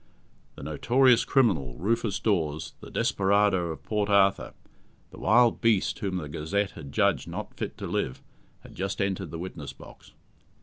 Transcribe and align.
The 0.55 0.63
notorious 0.63 1.25
criminal, 1.25 1.75
Rufus 1.77 2.19
Dawes, 2.19 2.73
the 2.79 2.89
desperado 2.89 3.67
of 3.67 3.83
Port 3.83 4.09
Arthur, 4.09 4.55
the 5.11 5.19
wild 5.19 5.61
beast 5.61 5.99
whom 5.99 6.17
the 6.17 6.27
Gazette 6.27 6.71
had 6.71 6.91
judged 6.91 7.27
not 7.27 7.53
fit 7.53 7.77
to 7.77 7.85
live, 7.85 8.23
had 8.61 8.73
just 8.73 8.99
entered 8.99 9.29
the 9.29 9.37
witness 9.37 9.73
box. 9.73 10.13